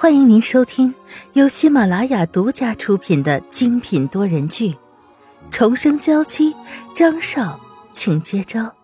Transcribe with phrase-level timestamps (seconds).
[0.00, 0.94] 欢迎您收听
[1.34, 4.70] 由喜马拉雅独家出品的精品多人剧
[5.50, 6.54] 《重生娇妻》，
[6.96, 7.60] 张少，
[7.92, 8.74] 请接招。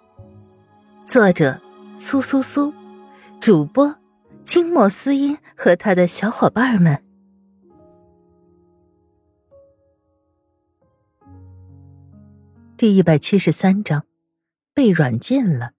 [1.06, 1.58] 作者：
[1.96, 2.70] 苏苏苏，
[3.40, 3.96] 主播：
[4.44, 7.02] 清末思音和他的小伙伴们。
[12.76, 14.04] 第一百七十三章，
[14.74, 15.70] 被软禁了。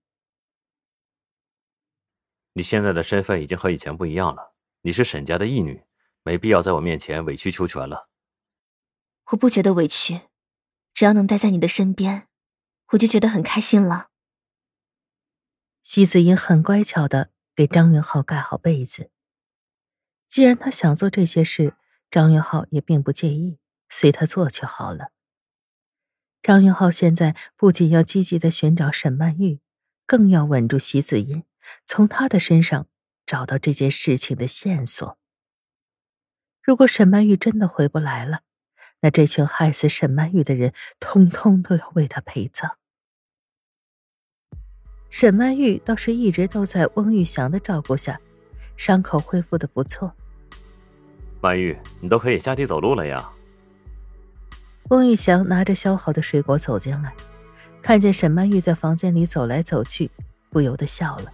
[2.53, 4.56] 你现在的身份已经和以前不一样了。
[4.87, 5.83] 你是沈家的义女，
[6.23, 8.07] 没必要在我面前委曲求全了。
[9.31, 10.21] 我不觉得委屈，
[10.93, 12.29] 只要能待在你的身边，
[12.93, 14.11] 我就觉得很开心了。
[15.83, 19.11] 席子英很乖巧的给张云浩盖好被子。
[20.29, 21.75] 既然他想做这些事，
[22.09, 23.59] 张云浩也并不介意，
[23.89, 25.11] 随他做就好了。
[26.41, 29.59] 张云浩现在不仅要积极的寻找沈曼玉，
[30.05, 31.43] 更要稳住席子英，
[31.83, 32.87] 从他的身上。
[33.27, 35.19] 找到这件事情的线索。
[36.63, 38.39] 如果沈曼玉真的回不来了，
[39.01, 42.77] 那这群害死沈曼玉的人，通通都要为他陪葬。
[45.09, 48.19] 沈曼玉倒是一直都在翁玉祥的照顾下，
[48.75, 50.13] 伤口恢复的不错。
[51.41, 53.29] 曼玉，你都可以下地走路了呀。
[54.89, 57.13] 翁玉祥拿着削好的水果走进来，
[57.81, 60.09] 看见沈曼玉在房间里走来走去，
[60.49, 61.33] 不由得笑了。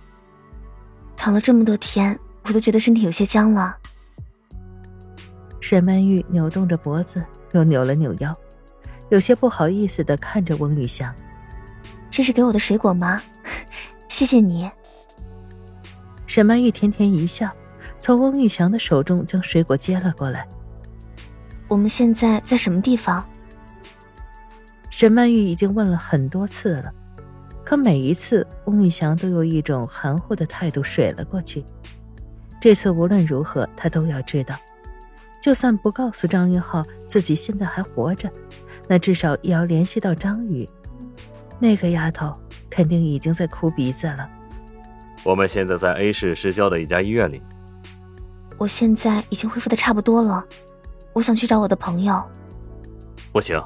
[1.16, 3.78] 躺了这么多天，我都觉得身体有些僵了。
[5.62, 8.36] 沈曼玉扭动着脖子，又扭了扭腰，
[9.10, 11.14] 有些不好意思的看着翁玉祥
[12.12, 13.22] ：“这是给我的水果吗？
[14.10, 14.70] 谢谢你。”
[16.28, 17.50] 沈曼玉甜甜一笑，
[18.00, 20.48] 从翁玉祥的手中将水果接了过来。
[21.70, 23.24] 我们现在在什么地方？
[24.90, 26.94] 沈曼玉已经问了很多次了。
[27.66, 31.64] 可每一次，翁玉祥都用一种含糊的态度水了过去。
[32.60, 34.56] 这次无论如何，他都要知道，
[35.42, 38.30] 就算不告诉张云浩自己现在还活着，
[38.88, 40.68] 那至少也要联系到张宇。
[41.60, 42.34] 那个丫头
[42.70, 44.30] 肯定已经在哭鼻子了。
[45.24, 47.42] 我们现在在 A 市市郊的一家医院里。
[48.58, 50.44] 我现在已经恢复的差不多了，
[51.14, 52.22] 我想去找我的朋友。
[53.32, 53.62] 不行。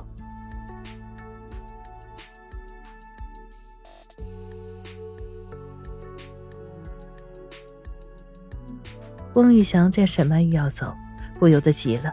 [9.37, 10.91] 翁玉祥见沈曼玉要走，
[11.37, 12.11] 不由得急了。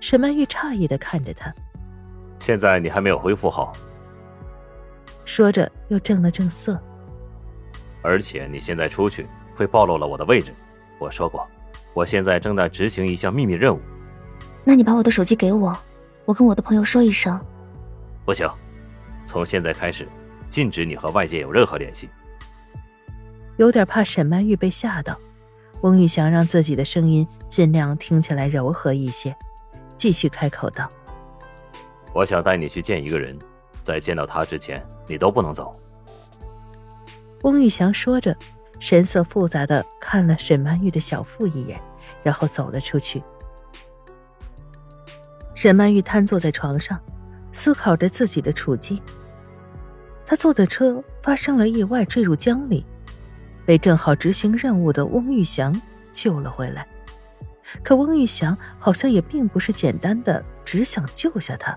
[0.00, 1.54] 沈曼玉诧异的看着他
[2.42, 3.72] ：“现在你还没有恢复好。”
[5.24, 6.82] 说着又正了正色。
[8.02, 10.52] 而且你现在出去会暴露了我的位置。
[10.98, 11.46] 我说过，
[11.94, 13.80] 我现在正在执行一项秘密任务。
[14.64, 15.78] 那你把我的手机给我，
[16.24, 17.40] 我跟我的朋友说一声。
[18.24, 18.50] 不行，
[19.24, 20.08] 从现在开始，
[20.50, 22.10] 禁止你和外界有任何联系。
[23.58, 25.16] 有点怕沈曼玉被吓到。
[25.82, 29.36] 翁玉祥让自己的声音尽量听起来柔和一些，
[29.96, 30.88] 继续开口道
[32.14, 33.38] ：“我想带你去见一个人，
[33.82, 35.72] 在见到他之前，你都不能走。”
[37.42, 38.36] 翁玉祥说着，
[38.80, 41.80] 神色复杂的看了沈曼玉的小腹一眼，
[42.22, 43.22] 然后走了出去。
[45.54, 47.00] 沈曼玉瘫坐在床上，
[47.52, 49.00] 思考着自己的处境。
[50.24, 52.84] 他坐的车发生了意外，坠入江里。
[53.66, 55.78] 被正好执行任务的翁玉祥
[56.12, 56.86] 救了回来，
[57.82, 61.76] 可翁玉祥好像也并不是简单的只想救下他，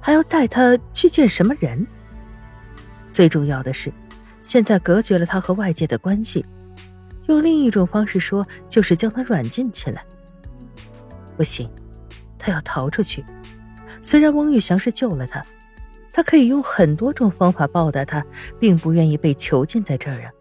[0.00, 1.86] 还要带他去见什么人。
[3.10, 3.92] 最重要的是，
[4.42, 6.44] 现在隔绝了他和外界的关系，
[7.26, 10.04] 用另一种方式说，就是将他软禁起来。
[11.36, 11.70] 不行，
[12.38, 13.22] 他要逃出去。
[14.00, 15.44] 虽然翁玉祥是救了他，
[16.12, 18.24] 他可以用很多种方法报答他，
[18.58, 20.32] 并不愿意被囚禁在这儿啊。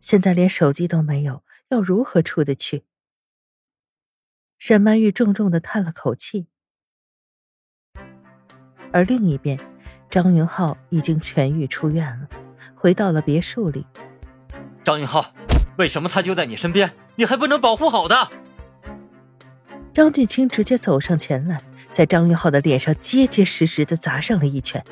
[0.00, 2.84] 现在连手机都没有，要如何出得去？
[4.58, 6.46] 沈曼玉重重的叹了口气。
[8.92, 9.58] 而另一边，
[10.10, 12.28] 张云浩已经痊愈出院了，
[12.74, 13.86] 回到了别墅里。
[14.82, 15.32] 张云浩，
[15.78, 18.28] 为什么他就在你身边，你还不能保护好他？
[19.92, 21.62] 张俊清直接走上前来，
[21.92, 24.82] 在张云浩的脸上结结实实的砸上了一拳。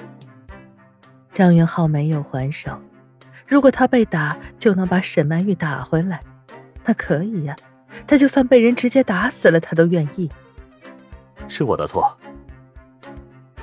[1.33, 2.81] 张云浩没有还手。
[3.49, 6.23] 如果他被打就能把沈曼玉打回来，
[6.85, 7.57] 那可以呀。
[8.07, 10.31] 他就算被人直接打死了，他都愿意。
[11.49, 12.17] 是我的错。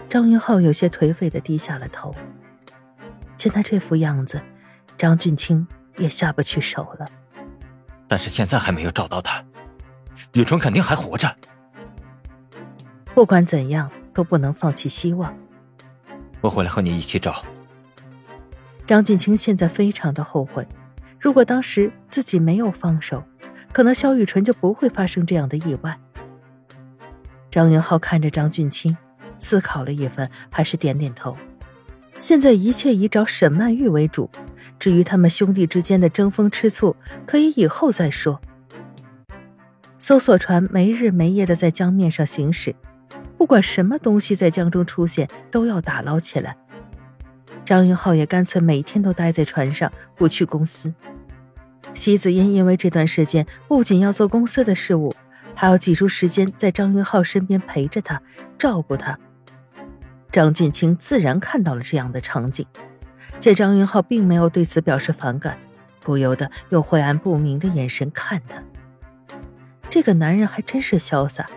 [0.10, 2.14] 张云浩有些颓废的低下了头。
[3.38, 4.42] 见他这副样子，
[4.98, 5.68] 张俊清
[5.98, 7.06] 也下不去手了。
[8.08, 9.44] 但是现在还没有找到他，
[10.34, 11.36] 雨春肯定还活着。
[13.14, 15.32] 不管怎样，都不能放弃希望。
[16.42, 17.46] 我回来和你一起找。
[18.86, 20.68] 张俊清现在非常的后悔，
[21.20, 23.24] 如果当时自己没有放手，
[23.74, 26.00] 可能萧雨纯就不会发生这样的意外。
[27.50, 28.96] 张云浩看着张俊清，
[29.40, 31.36] 思考了一番，还是点点头。
[32.20, 34.30] 现在一切以找沈曼玉为主，
[34.78, 36.96] 至于他们兄弟之间的争风吃醋，
[37.26, 38.40] 可以以后再说。
[39.98, 42.76] 搜索船没日没夜的在江面上行驶，
[43.38, 46.56] 不管什么东西在江中出现，都要打捞起来。
[47.66, 50.94] 张云浩也干脆每天都待在船上，不去公司。
[51.96, 55.16] 席子英因为这段时间不仅要做公司的事务，
[55.56, 58.22] 还要挤出时间在张云浩身边陪着他，
[58.58, 59.18] 照顾他。
[60.32, 62.66] 张俊清自然看到了这样的场景，
[63.40, 65.58] 见张云浩并没有对此表示反感，
[66.02, 68.62] 不由得用晦暗不明的眼神看他。
[69.90, 71.50] 这个男人还真是潇洒，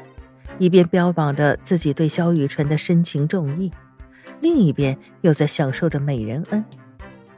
[0.59, 3.73] 一边标榜着自己对萧雨纯的深情重义，
[4.41, 6.65] 另一边又在享受着美人恩。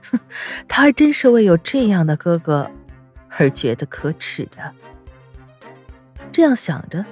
[0.02, 0.20] 哼，
[0.68, 2.70] 他还真是为有这样的哥哥
[3.28, 4.74] 而觉得可耻啊！
[6.32, 7.04] 这样想着。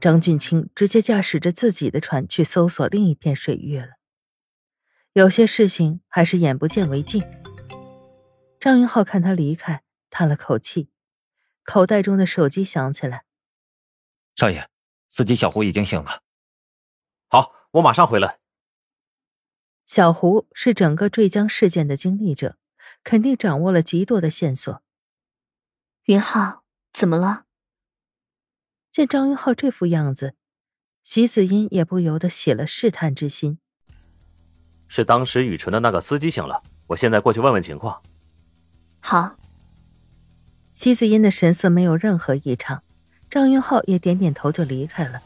[0.00, 3.94] 张俊清直接驾驶着自己的船去搜索另一片水域了。
[5.14, 7.22] 有些事情还是眼不见为净。
[8.60, 10.90] 张云浩看他离开，叹了口气，
[11.62, 13.24] 口袋中的手机响起来。
[14.34, 14.66] 少爷，
[15.08, 16.20] 司机小胡已经醒了。
[17.28, 18.40] 好，我马上回来。
[19.86, 22.56] 小胡是整个坠江事件的经历者，
[23.02, 24.82] 肯定掌握了极多的线索。
[26.04, 27.44] 云浩，怎么了？
[28.90, 30.34] 见张云浩这副样子，
[31.02, 33.58] 席子音也不由得起了试探之心。
[34.88, 38.02] 是当时雨纯的那个司机醒了，我现在过去问问情况。
[39.00, 39.36] 好。
[40.72, 42.82] 席子音的神色没有任何异常，
[43.30, 45.22] 张云浩也点点头就离开了。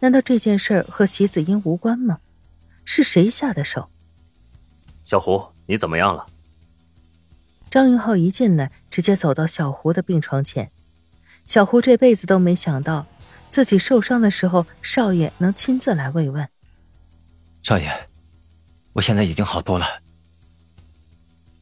[0.00, 2.18] 难道这件事和席子音无关吗？
[2.86, 3.90] 是谁下的手？
[5.04, 6.26] 小胡，你怎么样了？
[7.68, 10.70] 张云浩一进来，直接走到小胡的病床前。
[11.44, 13.06] 小胡这辈子都没想到，
[13.50, 16.48] 自己受伤的时候，少爷能亲自来慰问。
[17.62, 18.08] 少爷，
[18.94, 20.00] 我现在已经好多了。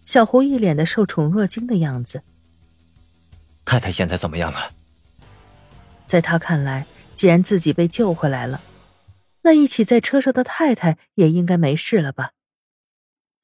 [0.04, 2.22] 小胡一脸的受宠若惊的样子。
[3.64, 4.72] 太太现在怎么样了？
[6.06, 8.60] 在他看来，既然自己被救回来了，
[9.44, 12.32] 那一起在车上的太太也应该没事了吧？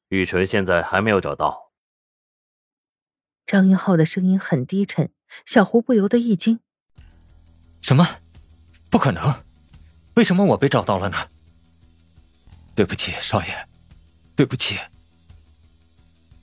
[0.08, 1.70] 玉纯现在还没有找到。
[3.46, 5.10] 张云浩的声音很低沉。
[5.46, 6.58] 小胡不由得一惊
[7.80, 8.18] ：“什么？
[8.90, 9.44] 不可能！
[10.14, 11.16] 为什么我被找到了呢？
[12.74, 13.68] 对不起，少爷，
[14.34, 14.76] 对不起。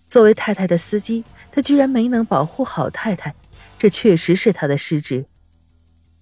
[0.08, 3.36] 作为太太的司机，他居然没能保护好太太，
[3.78, 5.26] 这确实是他的失职。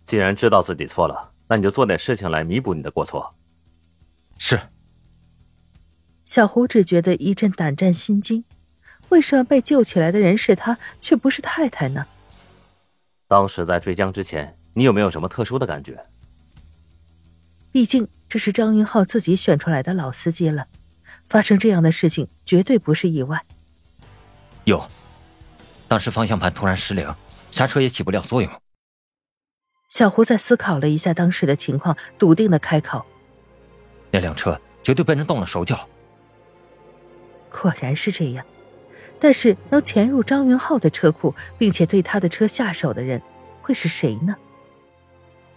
[0.05, 3.35] 既然知道自己错了，那你就做点事情来弥补你的过错。”
[4.37, 4.59] 是。
[6.25, 8.43] 小胡只觉得一阵胆战心惊，
[9.09, 12.07] 为什么被救起来的人是他，却不是太太呢？
[13.27, 16.03] 当时在坠江之前，你有没有什么特殊的感觉？
[17.71, 20.67] 毕竟这是张云浩自己选出来的老司机了，
[21.27, 23.45] 发生这样的事情绝对不是意外。
[24.63, 24.89] 有，
[25.87, 27.13] 当时方向盘突然失灵，
[27.51, 28.51] 刹车也起不了作用。
[29.87, 33.05] 小胡在思考了一下当时的情况，笃定的开口
[34.11, 35.87] ：“那辆车绝对被人动了手脚。”
[37.51, 38.45] 果然是这样。
[39.17, 43.21] 但是能潜入张云浩的车库，并且对他的车下手的人，
[43.61, 44.35] 会是谁呢？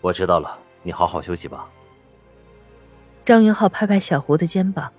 [0.01, 1.69] 我知道了，你好好休息吧。
[3.25, 4.93] 张云浩拍拍小胡的肩膀，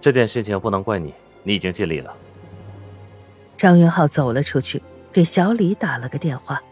[0.00, 2.16] 这件事情不能怪你，你已经尽力了。
[3.58, 4.82] 张云浩走了出去，
[5.12, 6.62] 给小李打了个电话，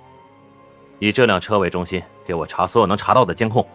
[0.98, 3.66] 以这辆车为中心，给我查所有能查到的监控。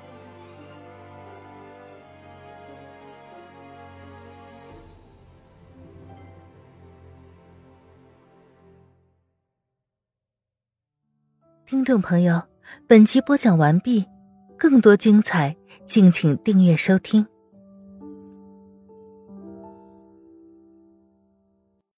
[11.65, 12.43] 听众朋友，
[12.87, 14.05] 本集播讲完毕，
[14.57, 15.55] 更多精彩，
[15.87, 17.32] 敬请订阅收听。